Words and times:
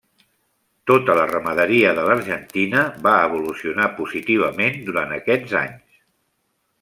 Tota 0.91 1.15
la 1.19 1.25
ramaderia 1.31 1.91
de 1.99 2.05
l'Argentina, 2.07 2.85
va 3.09 3.13
evolucionar 3.27 3.91
positivament 4.03 4.83
durant 4.89 5.17
aquests 5.19 5.55
anys. 5.65 6.01